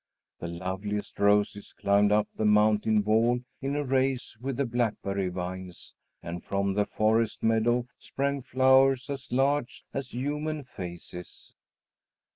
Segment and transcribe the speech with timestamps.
[0.39, 5.93] The loveliest roses climbed up the mountain wall in a race with the blackberry vines,
[6.23, 11.53] and from the forest meadow sprang flowers as large as human faces.